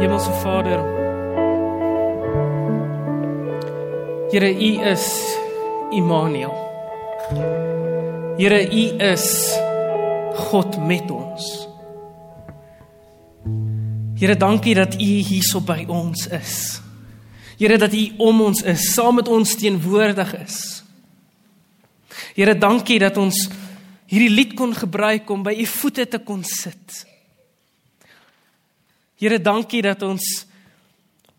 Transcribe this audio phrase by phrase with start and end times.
[0.00, 0.80] Hemelse Vader.
[4.32, 5.36] Here U is
[5.92, 6.54] Immanuel.
[8.38, 9.58] Here U is
[10.48, 11.68] God met ons.
[14.16, 16.80] Here dankie dat U hierso by ons is.
[17.60, 20.58] Here dat U om ons is, saam met ons teenwoordig is.
[22.32, 23.50] Here dankie dat ons
[24.08, 27.09] hierdie lied kon gebruik om by U voete te kon sit.
[29.20, 30.24] Here, dankie dat ons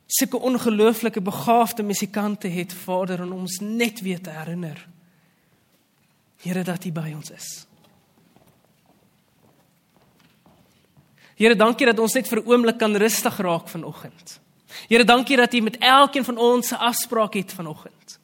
[0.05, 4.77] sulke ongelooflike begaafde musikante het, Vader, om ons net weer te herinner.
[6.43, 7.49] Here, dat U by ons is.
[11.41, 14.39] Here, dankie dat ons net vir 'n oomblik kan rustig raak vanoggend.
[14.87, 18.19] Here, dankie dat U met elkeen van ons 'n afspraak het vanoggend.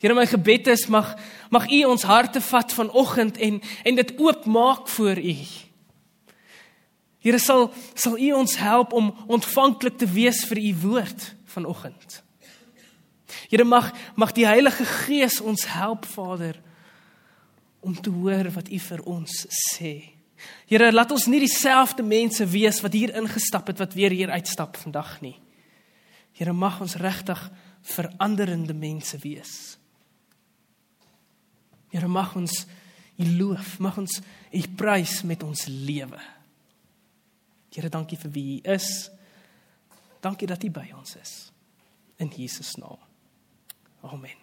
[0.00, 1.16] Here, my gebed is mag
[1.50, 5.36] mag U ons harte vat vanoggend en en dit oopmaak voor U.
[7.20, 12.22] Here sal sal U ons help om ontvanklik te wees vir U woord vanoggend.
[13.50, 16.56] Here mag mag die Heilige Gees ons help Vader
[17.80, 20.16] om te hoor wat U vir ons sê.
[20.70, 24.80] Here laat ons nie dieselfde mense wees wat hier ingestap het wat weer hier uitstap
[24.80, 25.36] vandag nie.
[26.32, 27.40] Here mag ons regtig
[27.84, 29.76] veranderende mense wees.
[31.92, 32.64] Here mag ons
[33.20, 34.22] U loof, mag ons
[34.56, 36.20] U prys met ons lewe.
[37.70, 39.10] Here, dankie vir wie U is.
[40.20, 41.34] Dankie dat U by ons is.
[42.18, 42.98] In Jesus naam.
[44.02, 44.34] Amen.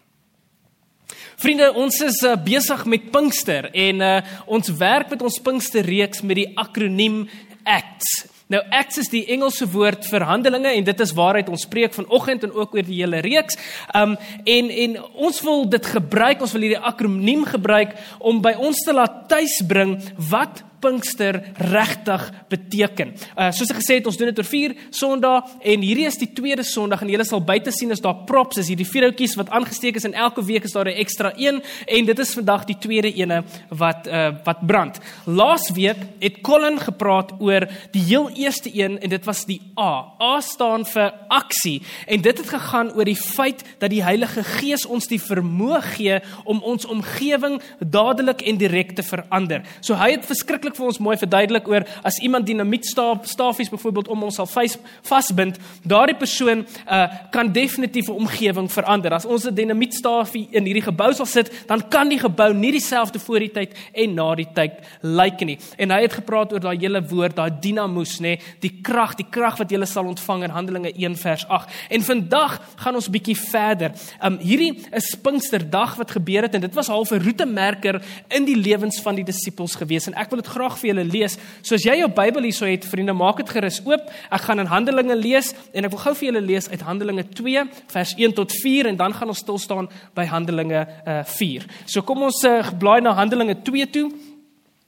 [1.38, 4.16] Vriende, ons is uh, besig met Pinkster en uh,
[4.48, 7.26] ons werk met ons Pinkster reeks met die akroniem
[7.68, 8.16] ACTS.
[8.48, 12.46] Nou ACTS is die Engelse woord vir handelinge en dit is waaruit ons preek vanoggend
[12.48, 13.60] en ook oor die hele reeks.
[13.92, 14.16] Um
[14.48, 14.96] en en
[15.28, 19.98] ons wil dit gebruik, ons wil hierdie akroniem gebruik om by ons te laat tuisbring
[20.32, 21.40] wat Pinkster
[21.72, 23.14] regtig beteken.
[23.36, 25.42] Uh soos ek gesê het, ons doen dit oor 4 Sondae
[25.74, 28.70] en hierdie is die tweede Sondag en julle sal buite sien as daar props is,
[28.72, 32.06] hierdie vier houtjies wat aangesteek is en elke week is daar 'n ekstra een en
[32.06, 35.00] dit is vandag die tweede ene wat uh wat brand.
[35.26, 40.14] Laas week het Colin gepraat oor die heel eerste een en dit was die A.
[40.22, 44.86] A staan vir aksie en dit het gegaan oor die feit dat die Heilige Gees
[44.86, 49.64] ons die vermoë gee om ons omgewing dadelik en direk te verander.
[49.82, 54.10] So hy het verskriklik verskriklik vir ons mooi verduidelik oor as iemand dinamietstaaf stafies byvoorbeeld
[54.12, 59.14] om ons sal vasbind, daardie persoon uh, kan definitief 'n omgewing verander.
[59.14, 63.20] As ons 'n dinamietstafie in hierdie gebou sal sit, dan kan die gebou nie dieselfde
[63.20, 65.58] voor die tyd en na die tyd lyk nie.
[65.78, 69.58] En hy het gepraat oor daai hele woord, daai dinamos, nê, die krag, die krag
[69.58, 71.70] wat jy sal ontvang in Handelinge 1 vers 8.
[71.90, 73.92] En vandag gaan ons bietjie verder.
[74.24, 78.56] Um hierdie is Pinksterdag wat gebeur het en dit was half 'n roetemerker in die
[78.56, 81.38] lewens van die disippels gewees en ek wil dit graag vir julle lees.
[81.62, 84.08] So as jy jou Bybel hierso het, vriende, maak dit gerus oop.
[84.34, 87.66] Ek gaan in Handelinge lees en ek wil gou vir julle lees uit Handelinge 2
[87.94, 91.68] vers 1 tot 4 en dan gaan ons stil staan by Handelinge uh, 4.
[91.86, 94.08] So kom ons uh, blaai na Handelinge 2 toe.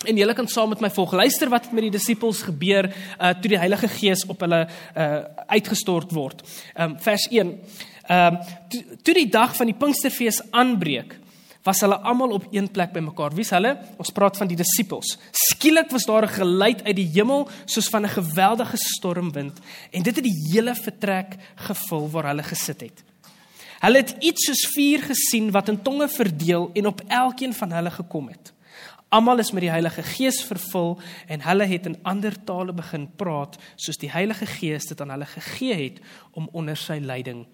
[0.08, 1.12] En julle kan saam met my volg.
[1.12, 5.08] Luister wat met die disippels gebeur uh toe die Heilige Gees op hulle uh
[5.52, 6.46] uitgestort word.
[6.80, 7.52] Um vers 1.
[8.08, 8.38] Um
[8.72, 11.18] toe, toe die dag van die Pinksterfees aanbreek,
[11.70, 13.36] was hulle almal op een plek bymekaar.
[13.38, 13.76] Wie's hulle?
[14.02, 15.18] Ons praat van die disippels.
[15.46, 19.60] Skielik was daar 'n geluid uit die hemel soos van 'n geweldige stormwind
[19.92, 23.04] en dit het die hele vertrek gevul waar hulle gesit het.
[23.80, 27.92] Hulle het iets soos vuur gesien wat in tonge verdeel en op elkeen van hulle
[27.92, 28.54] gekom het.
[29.10, 33.58] Almal is met die Heilige Gees vervul en hulle het in ander tale begin praat
[33.76, 36.00] soos die Heilige Gees dit aan hulle gegee het
[36.32, 37.48] om onder sy leiding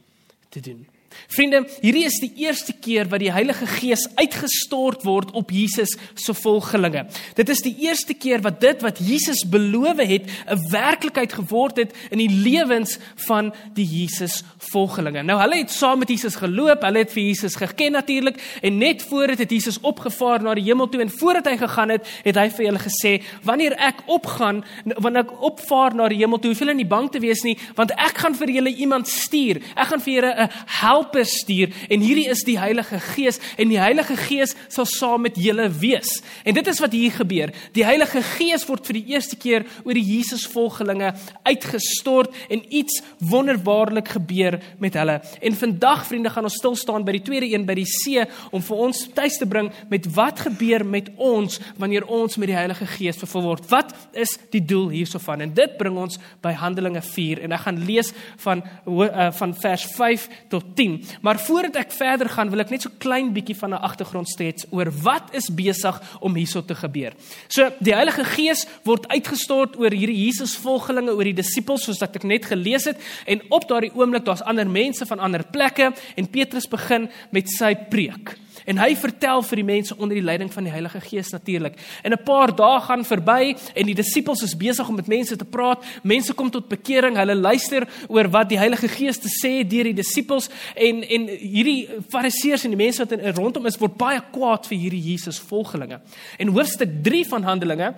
[0.50, 0.88] te doen.
[1.28, 6.34] Vriende, hierdie is die eerste keer wat die Heilige Gees uitgestort word op Jesus se
[6.34, 7.06] volgelinge.
[7.36, 11.94] Dit is die eerste keer wat dit wat Jesus beloof het, 'n werklikheid geword het
[12.12, 15.24] in die lewens van die Jesus volgelinge.
[15.24, 19.04] Nou hulle het saam met Jesus geloop, hulle het vir Jesus geken natuurlik en net
[19.04, 22.36] voor dit het Jesus opgevaar na die hemel toe en voordat hy gegaan het, het
[22.36, 26.60] hy vir hulle gesê: "Wanneer ek opgaan, wanneer ek opvaar na die hemel toe, hoef
[26.60, 29.62] julle nie bang te wees nie, want ek gaan vir julle iemand stuur.
[29.76, 30.50] Ek gaan vir julle 'n
[30.82, 35.26] help helper stuur en hierdie is die Heilige Gees en die Heilige Gees sal saam
[35.26, 36.22] met julle wees.
[36.44, 37.52] En dit is wat hier gebeur.
[37.74, 41.14] Die Heilige Gees word vir die eerste keer oor die Jesusvolgelinge
[41.46, 45.20] uitgestort en iets wonderbaarlik gebeur met hulle.
[45.42, 48.64] En vandag vriende gaan ons stil staan by die tweede een by die see om
[48.66, 52.88] vir ons tuis te bring met wat gebeur met ons wanneer ons met die Heilige
[52.96, 53.70] Gees vervul word.
[53.72, 55.46] Wat is die doel hiersovan?
[55.46, 58.12] En dit bring ons by Handelinge 4 en ek gaan lees
[58.44, 62.72] van uh, van vers 5 tot 10 10, maar voordat ek verder gaan, wil ek
[62.74, 66.76] net so klein bietjie van 'n agtergrond steeds oor wat is besig om hierso te
[66.76, 67.14] gebeur.
[67.48, 72.24] So die Heilige Gees word uitgestort oor hierdie Jesus-volgelinge, oor die disippels soos wat ek
[72.24, 76.68] net gelees het en op daardie oomblik daar's ander mense van ander plekke en Petrus
[76.68, 78.45] begin met sy preek.
[78.66, 81.78] En hy vertel vir die mense onder die leiding van die Heilige Gees natuurlik.
[82.04, 85.46] En 'n paar dae gaan verby en die disippels is besig om met mense te
[85.46, 85.84] praat.
[86.04, 87.18] Mense kom tot bekering.
[87.18, 91.88] Hulle luister oor wat die Heilige Gees te sê deur die disippels en en hierdie
[92.10, 96.02] fariseërs en die mense wat in rondom is word baie kwaad vir hierdie Jesus volgelinge.
[96.38, 97.94] En hoofstuk 3 van Handelinge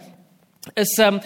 [0.75, 1.19] is um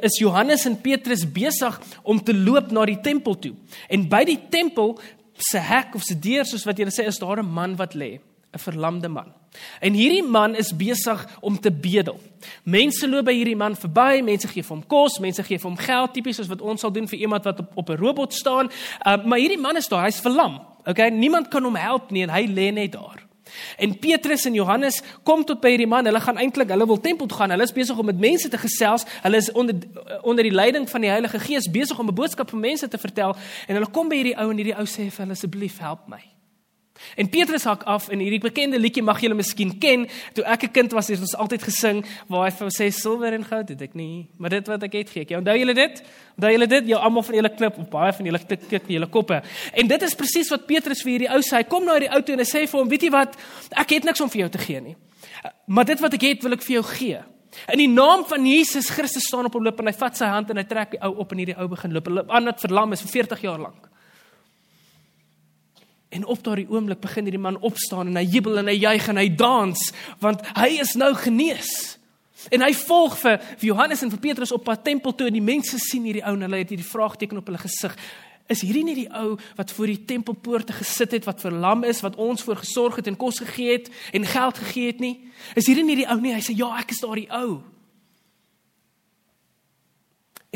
[0.00, 3.54] is Johannes en Petrus besig om te loop na die tempel toe.
[3.88, 4.98] En by die tempel
[5.38, 8.18] se hek of se deur soos wat jy sê is daar 'n man wat lê.
[8.52, 9.32] 'n verlamde man.
[9.80, 12.20] En hierdie man is besig om te bedel.
[12.64, 15.78] Mense loop by hierdie man verby, mense gee vir hom kos, mense gee vir hom
[15.78, 18.70] geld tipies soos wat ons sal doen vir iemand wat op op 'n robot staan.
[19.06, 20.60] Uh, maar hierdie man is daar, hy's verlam.
[20.86, 23.28] Okay, niemand kan hom help nie en hy lê net daar.
[23.76, 26.04] En Petrus en Johannes kom tot by hierdie man.
[26.04, 27.50] Hulle gaan eintlik, hulle wil tempel toe gaan.
[27.50, 29.04] Hulle is besig om met mense te gesels.
[29.22, 29.74] Hulle is onder
[30.22, 33.36] onder die leiding van die Heilige Gees besig om 'n boodskap vir mense te vertel.
[33.66, 36.37] En hulle kom by hierdie ou en hierdie ou sê vir hulle asseblief help my.
[37.16, 40.06] En Petrus hak af en hierdie bekende liedjie mag julle miskien ken.
[40.34, 43.44] Toe ek 'n kind was, het ons altyd gesing waar hy vir sê silwer en
[43.44, 45.30] goud het ek nie, maar dit wat ek het gee ek.
[45.30, 46.02] Onthou julle dit?
[46.36, 46.86] Onthou julle dit?
[46.88, 49.42] Jou almal van julle klip op baie van julle tik tik julle koppe.
[49.72, 51.56] En dit is presies wat Petrus vir hierdie ou sê.
[51.56, 53.36] Hy kom na hierdie ou toe en hy sê vir hom, "Weet jy wat?
[53.76, 54.96] Ek het niks om vir jou te gee nie.
[55.66, 57.18] Maar dit wat ek het, wil ek vir jou gee."
[57.72, 60.50] In die naam van Jesus Christus staan op hom loop en hy vat sy hand
[60.50, 62.06] en hy trek die ou op en hierdie ou begin loop.
[62.10, 63.88] Hulle aan dit verlam is vir 40 jaar lank.
[66.08, 69.20] En op daardie oomblik begin hierdie man opstaan en hy jubel en hy juig en
[69.20, 69.88] hy dans
[70.22, 71.98] want hy is nou genees.
[72.54, 75.44] En hy volg vir, vir Johannes en vir Petrus op pad tempel toe en die
[75.44, 77.96] mense sien hierdie ou en hulle het hierdie vraagteken op hulle gesig.
[78.48, 82.16] Is hierdie nie die ou wat voor die tempelpoorte gesit het wat verlam is wat
[82.16, 85.16] ons voor gesorg het en kos gegee het en geld gegee het nie?
[85.58, 86.32] Is hierdie nie die ou nie?
[86.32, 87.58] Hy sê ja, ek is daardie ou.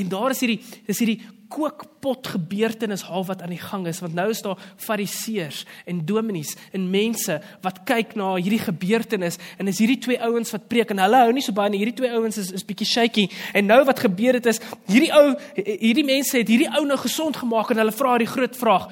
[0.01, 1.21] En daar is hierdie dis hierdie
[1.53, 6.89] kookpot gebeurtenis halfwat aan die gang is want nou is daar fariseërs en dominees en
[6.91, 11.23] mense wat kyk na hierdie gebeurtenis en is hierdie twee ouens wat preek en hulle
[11.27, 14.01] hou nie so baie nie hierdie twee ouens is is bietjie shaky en nou wat
[14.07, 15.27] gebeur het is hierdie ou
[15.61, 18.89] hierdie mense het hierdie ou nou gesond gemaak en hulle vra die groot vraag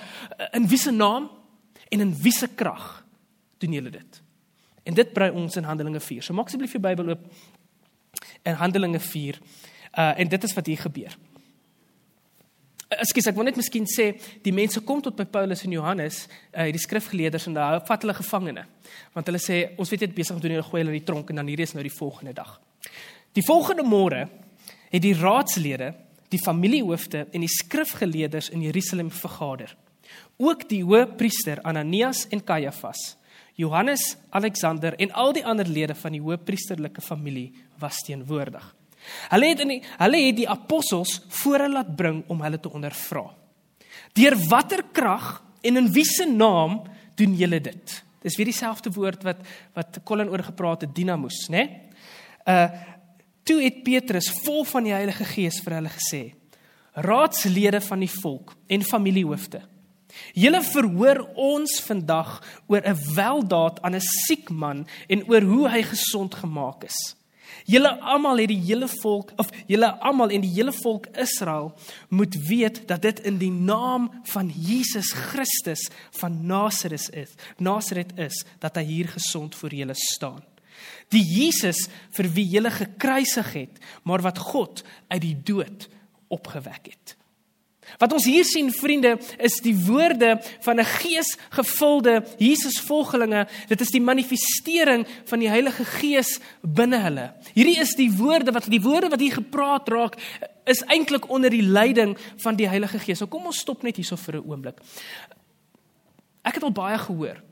[0.56, 1.30] in wie se naam
[1.90, 3.00] en in wie se krag
[3.60, 4.22] doen julle dit?
[4.88, 7.26] En dit bring ons in Handelinge 4 so maak asseblief jou Bybel oop
[8.42, 11.16] in Handelinge 4 uh, en dit is wat hier gebeur
[12.90, 14.08] Ekskuus, ek wil net miskien sê
[14.42, 18.16] die mense kom tot by Paulus en Johannes, uh die skrifgeleerders en hulle vat hulle
[18.18, 18.64] gevangene.
[19.14, 21.30] Want hulle sê ons weet net besig om doen hulle gooi hulle in die tronk
[21.30, 22.56] en dan hierdie is nou die volgende dag.
[23.38, 24.24] Die volgende môre
[24.90, 25.92] het die raadslede,
[26.34, 29.76] die familiehoofde en die skrifgeleerders in Jerusalem vergader.
[30.42, 33.14] Ook die hoëpriester Ananias en Kajafas,
[33.54, 38.66] Johannes, Alexander en al die ander lede van die hoëpriesterlike familie was teenwoordig.
[39.30, 42.72] Hulle het in die, hulle het die apostels voor hulle laat bring om hulle te
[42.72, 43.24] ondervra.
[44.12, 46.80] Deur watter krag en in wiese naam
[47.16, 47.96] doen julle dit?
[48.20, 49.40] Dis weer dieselfde woord wat
[49.76, 51.64] wat Colin oor gepraat het, dinamos, né?
[51.64, 51.68] Nee?
[52.46, 52.88] Uh
[53.50, 56.20] toe het Petrus vol van die Heilige Gees vir hulle gesê:
[56.94, 59.62] Raadslede van die volk en familiehoofde.
[60.38, 62.36] Julle verhoor ons vandag
[62.68, 67.16] oor 'n weldaad aan 'n siek man en oor hoe hy gesond gemaak is.
[67.66, 71.72] Julle almal het die hele volk of julle almal en die hele volk Israel
[72.08, 75.88] moet weet dat dit in die naam van Jesus Christus
[76.20, 77.34] van Nasaret is.
[77.58, 80.42] Nasaret is dat hy hier gesond voor julle staan.
[81.10, 85.88] Die Jesus vir wie julle gekruisig het, maar wat God uit die dood
[86.30, 87.16] opgewek het.
[87.98, 93.46] Wat ons hier sien vriende is die woorde van 'n geesgevulde Jesusvolgelinge.
[93.68, 97.32] Dit is die manifestering van die Heilige Gees binne hulle.
[97.54, 100.16] Hierdie is die woorde wat die woorde wat hier gepraat raak
[100.64, 103.18] is eintlik onder die leiding van die Heilige Gees.
[103.18, 104.80] Nou kom ons stop net hierso vir 'n oomblik.
[106.42, 107.42] Ek het al baie gehoor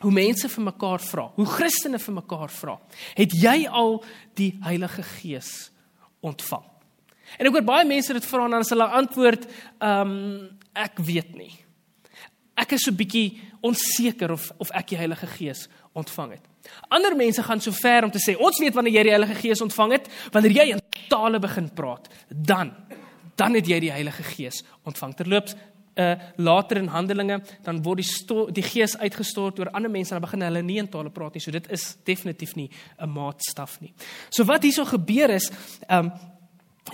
[0.00, 2.78] hoe mense vir mekaar vra, hoe Christene vir mekaar vra.
[3.14, 5.70] Het jy al die Heilige Gees
[6.20, 6.64] ontvang?
[7.38, 9.46] En ek hoor baie mense dit vra en dan as hulle antwoord,
[9.78, 10.48] ehm um,
[10.80, 11.50] ek weet nie.
[12.54, 15.66] Ek is so bietjie onseker of of ek die Heilige Gees
[15.98, 16.44] ontvang het.
[16.88, 19.64] Ander mense gaan so ver om te sê, ons weet wanneer jy die Heilige Gees
[19.64, 22.74] ontvang het, wanneer jy in tale begin praat, dan
[23.40, 25.14] dan het jy die Heilige Gees ontvang.
[25.16, 25.54] Terloops,
[25.96, 30.28] uh later in Handelinge dan word die die Gees uitgestort oor ander mense en dan
[30.28, 31.42] begin hulle nie in tale praat nie.
[31.42, 33.92] So dit is definitief nie 'n maatstaf nie.
[34.30, 35.50] So wat hierso gebeur is,
[35.88, 36.12] ehm um,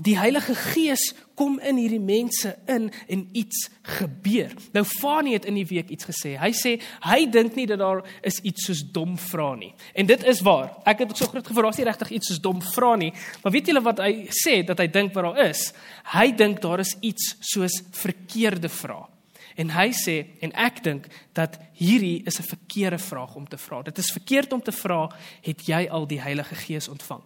[0.03, 4.53] die Heilige Gees kom in hierdie mense in en iets gebeur.
[4.75, 6.35] Nou Fani het in die week iets gesê.
[6.41, 6.75] Hy sê
[7.07, 9.73] hy dink nie dat daar is iets soos dom vra nie.
[9.95, 10.73] En dit is waar.
[10.89, 13.13] Ek het so groot gevra as nie regtig iets soos dom vra nie.
[13.43, 15.69] Maar weet julle wat hy sê dat hy dink wat daar is?
[16.13, 19.07] Hy dink daar is iets soos verkeerde vrae.
[19.57, 23.83] En hy sê en ek dink dat hierdie is 'n verkeerde vraag om te vra.
[23.83, 25.09] Dit is verkeerd om te vra
[25.41, 27.23] het jy al die Heilige Gees ontvang?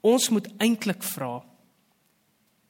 [0.00, 1.42] Ons moet eintlik vra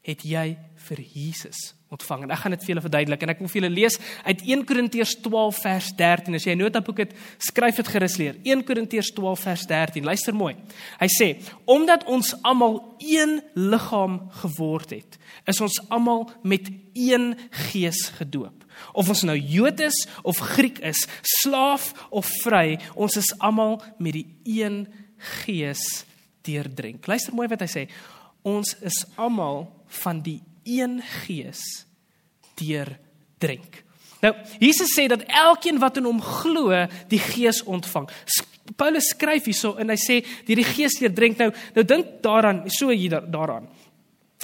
[0.06, 0.54] het jy
[0.86, 2.24] vir Jesus ontvang.
[2.26, 3.96] En ek gaan dit vir julle verduidelik en ek wil vir julle lees
[4.26, 6.34] uit 1 Korintiërs 12 vers 13.
[6.38, 8.34] As jy 'n notaboek het, skryf dit gerus leer.
[8.42, 10.04] 1 Korintiërs 12 vers 13.
[10.04, 10.56] Luister mooi.
[10.98, 18.10] Hy sê: "Omdat ons almal een liggaam geword het, is ons almal met een gees
[18.18, 18.64] gedoop.
[18.92, 24.12] Of ons nou Jood is of Griek is, slaaf of vry, ons is almal met
[24.12, 26.04] die een gees
[26.42, 27.88] deurdrink." Luister mooi wat hy sê.
[28.42, 31.86] Ons is almal van die een gees
[32.54, 33.84] deurdrink.
[34.20, 38.08] Nou, Jesus sê dat elkeen wat in hom glo, die gees ontvang.
[38.76, 41.38] Paulus skryf hierso en hy sê deur die gees deurdrink.
[41.38, 43.68] Nou, nou dink daaraan, so hier daaraan.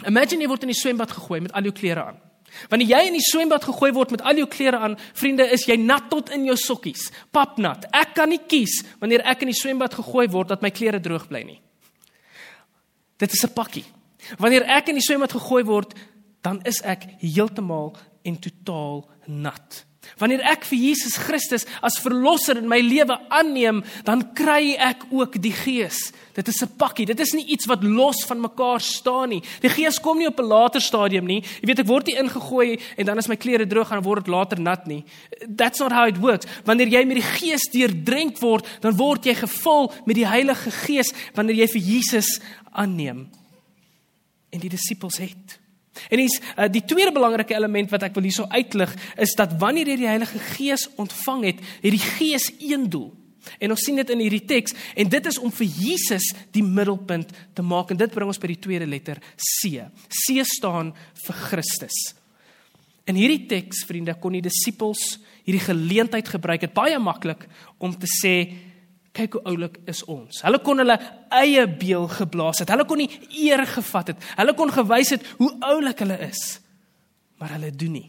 [0.06, 2.20] Imagine jy word in die swembad gegooi met al jou klere aan.
[2.68, 5.78] Wanneer jy in die swembad gegooi word met al jou klere aan, vriende, is jy
[5.80, 7.86] nat tot in jou sokkies, papnat.
[7.96, 11.26] Ek kan nie kies wanneer ek in die swembad gegooi word dat my klere droog
[11.30, 11.60] bly nie.
[13.18, 13.84] Dit is 'n pakkie.
[14.38, 15.94] Wanneer ek in die swembad gegooi word,
[16.42, 19.84] dan is ek heeltemal en totaal nat.
[20.18, 25.38] Wanneer ek vir Jesus Christus as verlosser in my lewe aanneem, dan kry ek ook
[25.42, 26.10] die Gees.
[26.34, 27.06] Dit is 'n pakkie.
[27.06, 29.42] Dit is nie iets wat los van mekaar staan nie.
[29.60, 31.40] Die Gees kom nie op 'n later stadium nie.
[31.40, 34.24] Jy weet ek word nie ingegooi en dan is my klere droog en dan word
[34.24, 35.04] dit later nat nie.
[35.56, 36.46] That's not how it works.
[36.64, 41.12] Wanneer jy met die Gees deurdrenk word, dan word jy gevul met die Heilige Gees
[41.34, 42.40] wanneer jy vir Jesus
[42.72, 43.28] aanneem
[44.52, 45.58] en die disippels het.
[46.08, 49.92] En dis uh, die tweede belangrike element wat ek wil hierso uitlig is dat wanneer
[49.92, 53.10] jy die Heilige Gees ontvang het, het die Gees een doel.
[53.58, 57.32] En ons sien dit in hierdie teks en dit is om vir Jesus die middelpunt
[57.56, 59.82] te maak en dit bring ons by die tweede letter C.
[60.08, 60.92] C staan
[61.24, 61.98] vir Christus.
[63.10, 67.48] In hierdie teks, vriende, kon die disippels hierdie geleentheid gebruik het baie maklik
[67.82, 68.36] om te sê
[69.16, 70.40] kyk hoe oulik is ons.
[70.44, 70.96] Hulle kon hulle
[71.36, 72.72] eie beeld geblaas het.
[72.72, 73.10] Hulle kon nie
[73.44, 74.24] eer gevat het.
[74.38, 76.42] Hulle kon gewys het hoe oulik hulle is.
[77.40, 78.08] Maar hulle doen nie.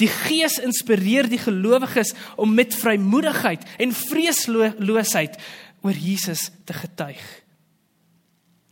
[0.00, 5.38] Die Gees inspireer die gelowiges om met vrymoedigheid en vreesloosheid
[5.82, 7.22] oor Jesus te getuig.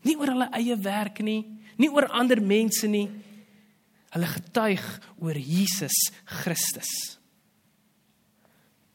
[0.05, 1.43] Nie oor hulle eie werk nie,
[1.81, 3.09] nie oor ander mense nie.
[4.14, 4.85] Hulle getuig
[5.21, 5.97] oor Jesus
[6.40, 7.19] Christus.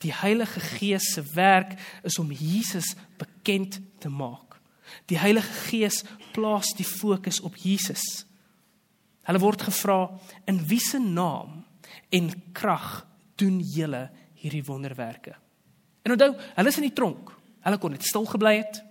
[0.05, 1.73] Die Heilige Gees se werk
[2.05, 4.59] is om Jesus bekend te maak.
[5.09, 6.03] Die Heilige Gees
[6.35, 8.25] plaas die fokus op Jesus.
[9.25, 9.99] Hulle word gevra
[10.45, 11.63] in wie se naam
[12.13, 13.05] en krag
[13.41, 15.33] doen julle hierdie wonderwerke.
[16.05, 17.31] En onthou, hulle is in die tronk.
[17.65, 18.83] Hulle kon net stil gebly het.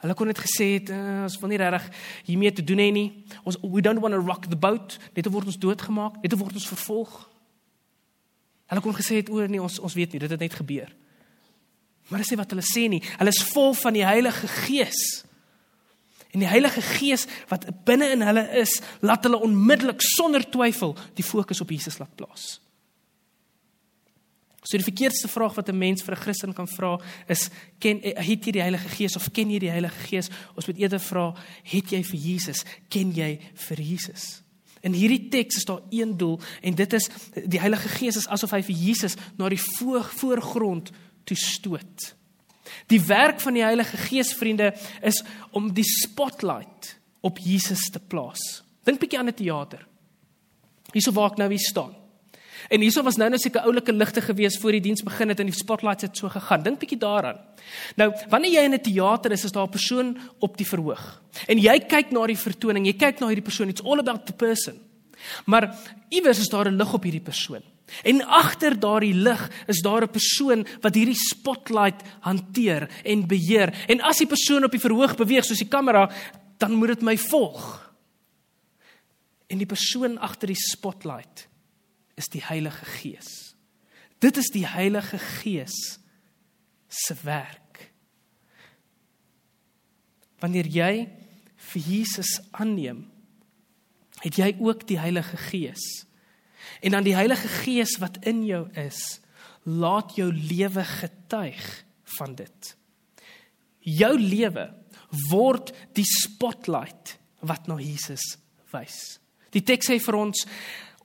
[0.00, 1.90] Hulle kon net gesê het uh, ons wil nie regtig
[2.30, 3.08] hiermee te doen hê nie.
[3.44, 4.96] Ons we don't want to rock the boat.
[5.12, 7.18] Net word ons doodgemaak, net word ons vervolg.
[8.68, 10.90] Hulle kon gesê het o nee ons ons weet nie dit het net gebeur.
[12.08, 13.02] Maar dis nie wat hulle sê nie.
[13.20, 15.02] Hulle is vol van die Heilige Gees.
[16.32, 21.24] En die Heilige Gees wat binne in hulle is, laat hulle onmiddellik sonder twyfel die
[21.24, 22.58] fokus op Jesus laat plaas.
[24.68, 27.48] So die verkeerdste vraag wat 'n mens vir 'n Christen kan vra is
[27.78, 30.28] ken het jy die Heilige Gees of ken jy die Heilige Gees?
[30.56, 32.64] Ons moet eerder vra het jy vir Jesus?
[32.88, 34.42] Ken jy vir Jesus?
[34.88, 37.08] In hierdie teks is daar een doel en dit is
[37.44, 40.92] die Heilige Gees is asof hy vir Jesus na die voor, voorgrond
[41.28, 42.12] toe stoot.
[42.88, 44.72] Die werk van die Heilige Gees vriende
[45.04, 45.20] is
[45.56, 48.62] om die spotlight op Jesus te plaas.
[48.88, 49.84] Dink bietjie aan 'n teater.
[50.92, 51.94] Hierso waar ek nou hier staan.
[52.68, 55.46] En hierso was nou net seker oulike ligte gewees voor die diens begin het en
[55.46, 56.62] die spotlights het so gegaan.
[56.62, 57.38] Dink bietjie daaraan.
[57.96, 61.22] Nou, wanneer jy in 'n teater is, is daar 'n persoon op die verhoog.
[61.46, 64.32] En jy kyk na die vertoning, jy kyk na hierdie persoon, it's all about the
[64.32, 64.80] person.
[65.46, 65.74] Maar
[66.08, 67.62] iewers is daar 'n lig op hierdie persoon.
[68.02, 73.84] En agter daardie lig is daar 'n persoon wat hierdie spotlight hanteer en beheer.
[73.86, 76.10] En as die persoon op die verhoog beweeg soos die kamera,
[76.58, 77.92] dan moet dit my volg.
[79.46, 81.47] En die persoon agter die spotlight
[82.18, 83.54] is die Heilige Gees.
[84.18, 85.98] Dit is die Heilige Gees
[86.88, 87.92] se werk.
[90.42, 90.92] Wanneer jy
[91.70, 93.06] vir Jesus aanneem,
[94.22, 95.84] het jy ook die Heilige Gees.
[96.82, 99.20] En dan die Heilige Gees wat in jou is,
[99.68, 101.64] laat jou lewe getuig
[102.18, 102.74] van dit.
[103.84, 104.68] Jou lewe
[105.30, 108.36] word die spotlight wat na Jesus
[108.72, 109.18] wys.
[109.54, 110.44] Die teks sê vir ons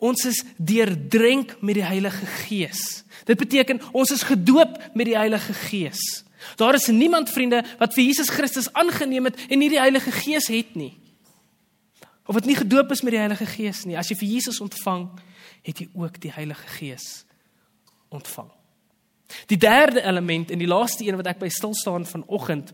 [0.04, 3.04] ons is deurdrenk met die Heilige Gees.
[3.28, 6.24] Dit beteken ons is gedoop met die Heilige Gees.
[6.60, 10.50] Daar is niemand vriende wat vir Jesus Christus aangeneem het en nie die Heilige Gees
[10.52, 10.92] het nie.
[12.28, 13.98] Of wat nie gedoop is met die Heilige Gees nie.
[14.00, 15.08] As jy vir Jesus ontvang,
[15.64, 17.24] het jy ook die Heilige Gees
[18.14, 18.52] ontvang.
[19.50, 22.74] Die derde element en die laaste een wat ek by stil staan vanoggend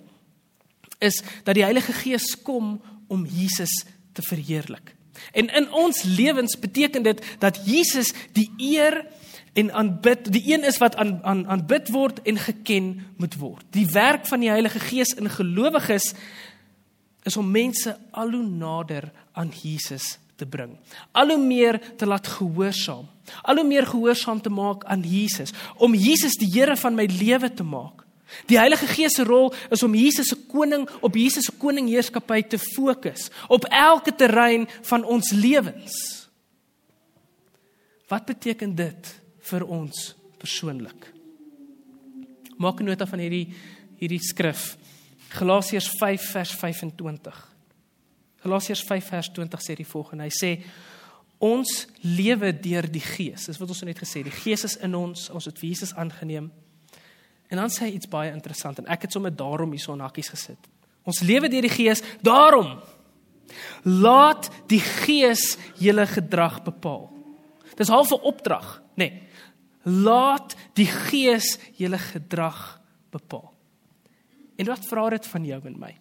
[1.00, 4.98] is dat die Heilige Gees kom om Jesus te verheerlik.
[5.32, 9.06] En in ons lewens beteken dit dat Jesus die eer
[9.54, 13.66] en aanbid, die een is wat aan aan aanbid word en geken moet word.
[13.76, 16.14] Die werk van die Heilige Gees in gelowiges
[17.24, 20.78] is om mense al hoe nader aan Jesus te bring.
[21.12, 23.08] Al hoe meer te laat gehoorsaam.
[23.42, 27.54] Al hoe meer gehoorsaam te maak aan Jesus, om Jesus die Here van my lewe
[27.54, 28.06] te maak.
[28.48, 32.60] Die Heilige Gees se rol is om Jesus se koning op Jesus se koningheerskappy te
[32.62, 35.98] fokus op elke terrein van ons lewens.
[38.10, 39.12] Wat beteken dit
[39.52, 41.14] vir ons persoonlik?
[42.58, 43.54] Maak 'n nota van hierdie
[44.00, 44.78] hierdie skrif.
[45.30, 47.56] Galasiërs 5 vers 25.
[48.44, 50.24] Galasiërs 5 vers 20 sê die volgende.
[50.24, 50.52] Hy sê
[51.40, 53.46] ons lewe deur die Gees.
[53.46, 56.50] Dis wat ons net gesê, die Gees is in ons, ons het Jesus aangeneem.
[57.50, 60.30] En dan sê hy iets baie interessant en ek het sommer daarom hierso in hakkies
[60.30, 60.70] gesit.
[61.10, 62.78] Ons lewe deur die Gees, daarom
[63.84, 67.10] laat die Gees julle gedrag bepaal.
[67.76, 69.10] Dis half 'n opdrag, nê.
[69.10, 69.24] Nee,
[69.84, 73.54] laat die Gees julle gedrag bepaal.
[74.58, 75.96] En wat vra dit van jou en my?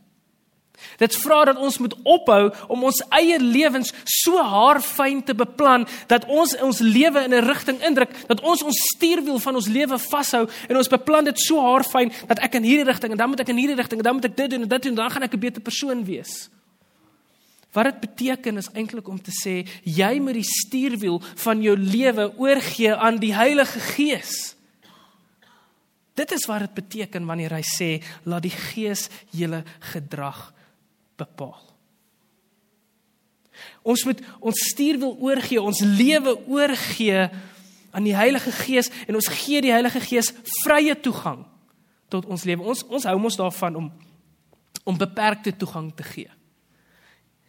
[0.99, 6.27] Dit vra dat ons moet ophou om ons eie lewens so haarfyn te beplan dat
[6.27, 10.49] ons ons lewe in 'n rigting indruk, dat ons ons stuurwiel van ons lewe vashou
[10.69, 13.49] en ons beplan dit so haarfyn dat ek in hierdie rigting en dan moet ek
[13.49, 15.23] in hierdie rigting en dan moet ek dit doen en dit doen en dan gaan
[15.23, 16.51] ek 'n beter persoon wees.
[17.73, 22.33] Wat dit beteken is eintlik om te sê jy moet die stuurwiel van jou lewe
[22.39, 24.57] oorgee aan die Heilige Gees.
[26.15, 30.58] Dit is wat dit beteken wanneer hy sê laat die Gees julle gedrag
[31.19, 31.61] bepaal.
[33.83, 37.27] Ons moet ons stuur wil oorgee, ons lewe oorgee
[37.91, 41.45] aan die Heilige Gees en ons gee die Heilige Gees vrye toegang
[42.13, 42.63] tot ons lewe.
[42.63, 43.89] Ons ons hou mos daarvan om
[44.89, 46.31] om beperkte toegang te gee.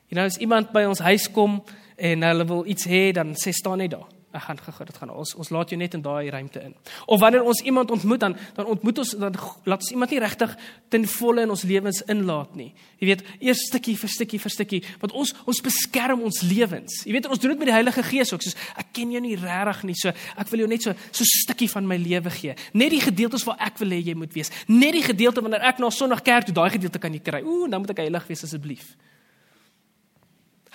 [0.10, 1.62] Jy nou as iemand by ons huis kom
[1.96, 5.10] en hulle wil iets hê, dan sê staan net daar ek gaan gou dit gaan
[5.10, 6.76] ons ons laat jou net in daai ruimte in.
[7.10, 9.34] Of wanneer ons iemand ontmoet dan dan ontmoet ons dan
[9.66, 10.56] laat ons iemand nie regtig
[10.90, 12.70] ten volle in ons lewens inlaat nie.
[13.00, 17.02] Jy weet, eers stukkie vir stukkie vir stukkie want ons ons beskerm ons lewens.
[17.06, 19.36] Jy weet ons doen dit met die Heilige Gees ook soos ek ken jou nie
[19.40, 22.56] regtig nie so ek wil jou net so so stukkie van my lewe gee.
[22.74, 24.54] Net die gedeeltes waar ek wil hê jy moet wees.
[24.70, 27.42] Net die gedeelte wanneer ek na Sondag kerk toe daai gedeelte kan jy kry.
[27.42, 28.94] Ooh, dan moet ek heilig wees asseblief.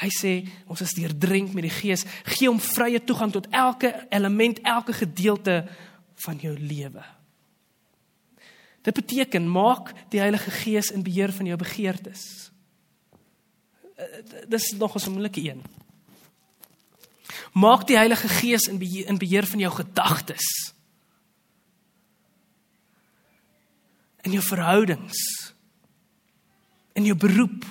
[0.02, 0.33] Hy sê
[0.66, 5.62] ons is deurdrenk met die Gees, gee hom vrye toegang tot elke element, elke gedeelte
[6.26, 7.04] van jou lewe.
[8.85, 12.50] Dit beteken maak die Heilige Gees in beheer van jou begeertes.
[13.94, 15.62] Eh, dis nog 'n moeilike een.
[17.52, 20.74] Maak die Heilige Gees in beheer, in beheer van jou gedagtes.
[24.22, 25.52] In jou verhoudings.
[26.92, 27.64] In jou beroep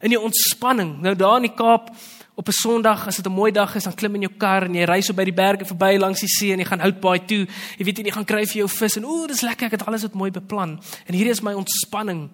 [0.00, 1.00] in die ontspanning.
[1.00, 1.90] Nou daar in die Kaap
[2.34, 4.74] op 'n Sondag, as dit 'n mooi dag is, dan klim in jou kar en
[4.74, 7.46] jy ry so by die berge verby langs die see en jy gaan Houtbaai toe.
[7.78, 10.02] Jy weet jy gaan kry vir jou vis en ooh, dis lekker, ek het alles
[10.02, 10.80] wat mooi beplan.
[11.06, 12.30] En hierdie is my ontspanning.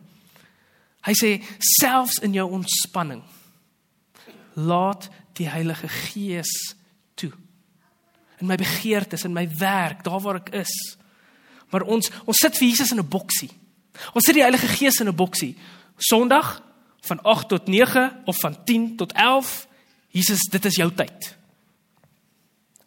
[1.03, 3.23] Hy sê selfs in jou ontspanning
[4.55, 6.75] laat die Heilige Gees
[7.15, 7.33] toe.
[8.39, 10.97] In my begeertes, in my werk, daar waar ek is.
[11.71, 13.51] Maar ons ons sit vir Jesus in 'n boksie.
[14.13, 15.57] Ons sit die Heilige Gees in 'n boksie.
[15.97, 16.66] Sondag
[17.07, 19.67] van 8 tot 9 of van 10 tot 11.
[20.09, 21.37] Jesus, dit is jou tyd.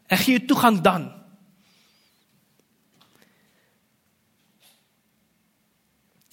[0.08, 1.19] Ek gee jou toegang dan.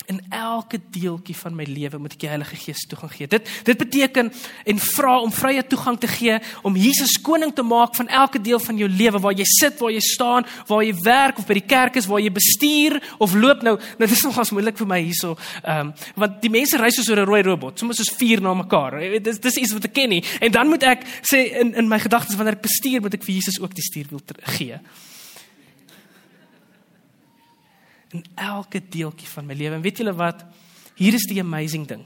[0.06, 3.28] In elke deeltjie van my lewe moet ek die Heilige Gees toegang gee.
[3.30, 4.30] Dit dit beteken
[4.64, 8.60] en vra om vrye toegang te gee om Jesus koning te maak van elke deel
[8.62, 11.66] van jou lewe waar jy sit, waar jy staan, waar jy werk of by die
[11.66, 13.76] kerk is, waar jy bestuur of loop nou.
[13.98, 15.34] Nou dis nogals moeilik vir my hierso.
[15.62, 19.00] Ehm um, want die mense ry soos 'n rooi robot, soms soos vier na mekaar.
[19.22, 20.22] Dis dis iets wat ek ken nie.
[20.40, 23.34] En dan moet ek sê in in my gedagtes wanneer ek bestuur, moet ek vir
[23.34, 24.22] Jesus ook die stuurwiel
[24.56, 24.80] gee
[28.14, 29.74] in elke deeltjie van my lewe.
[29.74, 30.44] En weet julle wat?
[30.96, 32.04] Hier is die amazing ding.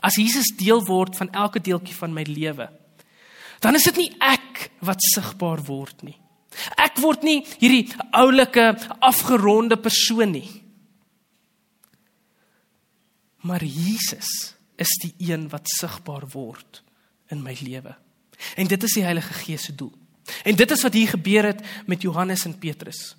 [0.00, 2.68] As Jesus deel word van elke deeltjie van my lewe,
[3.62, 6.16] dan is dit nie ek wat sigbaar word nie.
[6.80, 10.48] Ek word nie hierdie oulike afgeronde persoon nie.
[13.42, 16.82] Maar Jesus is die een wat sigbaar word
[17.32, 17.94] in my lewe.
[18.58, 19.92] En dit is die Heilige Gees se doel.
[20.46, 23.14] En dit is wat hier gebeur het met Johannes en Petrus.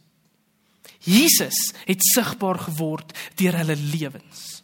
[1.03, 4.63] Jesus het sigbaar geword deur hulle lewens.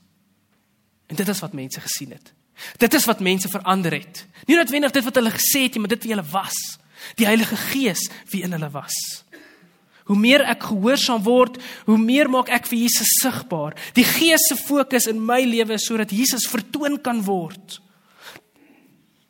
[1.10, 2.34] En dit is wat mense gesien het.
[2.78, 4.26] Dit is wat mense verander het.
[4.48, 6.58] Nie noodwendig dit wat hulle gesê het nie, maar dit wie hulle was.
[7.20, 8.96] Die Heilige Gees wie in hulle was.
[10.10, 13.76] Hoe meer ek gehoorsaam word, hoe meer maak ek vir Jesus sigbaar.
[13.94, 17.80] Die Gees se fokus in my lewe is sodat Jesus vertoon kan word.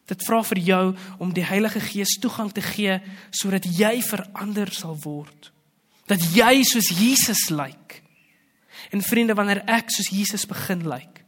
[0.09, 0.83] Dit vra vir jou
[1.21, 2.97] om die Heilige Gees toegang te gee
[3.35, 5.51] sodat jy verander sal word.
[6.09, 7.99] Dat jy soos Jesus lyk.
[8.89, 11.21] En vriende, wanneer ek soos Jesus begin lyk,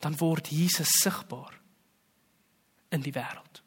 [0.00, 1.56] dan word Jesus sigbaar
[2.94, 3.60] in die wêreld.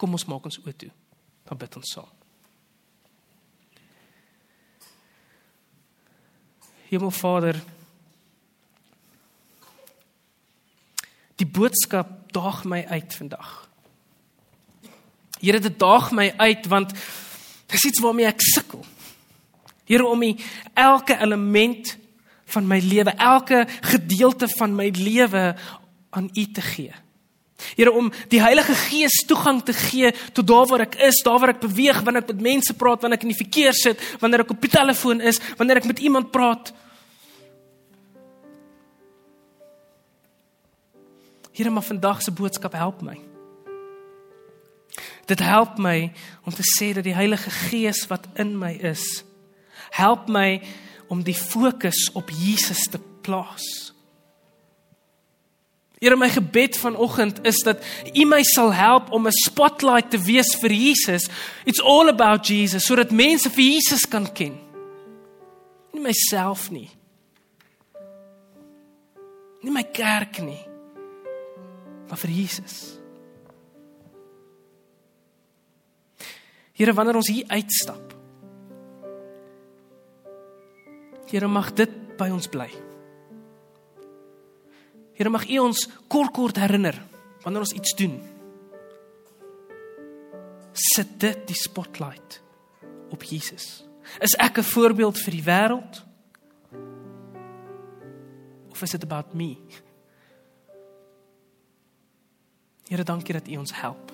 [0.00, 0.90] Kom ons maak ons oë toe.
[1.48, 2.16] Dan bid ons saam.
[6.90, 7.60] Hemelvader,
[11.38, 13.52] die boodskap daag my uit vandag.
[15.40, 16.92] Here, dit daag my uit want
[17.70, 18.84] dis iets waarmee ek sukkel.
[19.90, 20.36] Here, om die
[20.78, 21.96] elke element
[22.50, 25.54] van my lewe, elke gedeelte van my lewe
[26.10, 26.94] aan U te gee.
[27.76, 31.54] Here om die Heilige Gees toegang te gee tot daar waar ek is, daar waar
[31.54, 34.54] ek beweeg, wanneer ek met mense praat, wanneer ek in die verkeer sit, wanneer ek
[34.54, 36.72] op die telefoon is, wanneer ek met iemand praat.
[41.52, 43.29] Here, maar vandag se boodskap help my.
[45.30, 46.10] Dit help my
[46.44, 49.22] om te sê dat die Heilige Gees wat in my is,
[49.94, 50.58] help my
[51.10, 53.66] om die fokus op Jesus te plaas.
[56.00, 57.82] Here my gebed vanoggend is dat
[58.14, 61.28] U my sal help om 'n spotlight te wees vir Jesus.
[61.64, 64.58] It's all about Jesus sodat mense vir Jesus kan ken.
[65.92, 66.90] Nie myself nie.
[69.62, 70.66] Nie my kerk nie.
[72.08, 72.99] Maar vir Jesus.
[76.80, 78.14] Here wanneer ons hier uitstap.
[81.28, 82.70] Here mag dit by ons bly.
[85.12, 86.96] Here mag U ons kort kort herinner
[87.44, 88.14] wanneer ons iets doen.
[90.72, 92.38] Sit dit die spotlight
[93.12, 93.84] op Jesus.
[94.24, 96.04] Is ek 'n voorbeeld vir die wêreld?
[98.70, 99.58] Of is dit about me?
[102.88, 104.09] Here, dankie dat U ons help.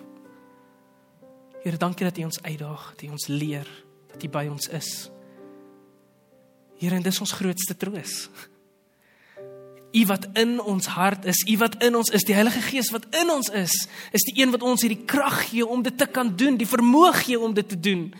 [1.66, 3.66] Here, dankie dat U ons uitdaag, dat U ons leer,
[4.12, 4.90] dat U by ons is.
[6.78, 8.14] Here, en dis ons grootste troos.
[9.90, 13.10] U wat in ons hart is, U wat in ons is, die Heilige Gees wat
[13.18, 13.74] in ons is,
[14.14, 17.12] is die een wat ons hierdie krag gee om dit te kan doen, die vermoë
[17.24, 18.12] gee om dit te doen.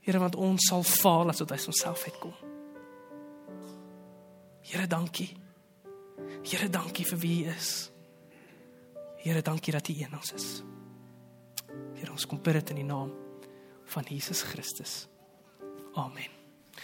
[0.00, 2.36] Here, want ons sal faal as dit uit onsself uitkom.
[4.72, 5.28] Here, dankie.
[6.40, 7.74] Here, dankie vir wie U is.
[9.26, 10.54] Here, dankie dat U in ons is.
[12.02, 13.12] Here, ons kom bid dit in die naam
[13.94, 15.04] van Jesus Christus.
[15.94, 16.41] Amen.